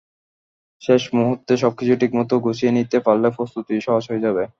শেষ 0.81 1.03
মুহূর্তে 1.13 1.53
সবকিছু 1.57 1.93
ঠিকমতো 2.01 2.35
গুছিয়ে 2.43 2.75
নিতে 2.77 2.97
পারলে 3.05 3.27
প্রস্তুতি 3.37 3.73
সহজ 3.81 4.03
হয়ে 4.09 4.23
যাবে। 4.25 4.43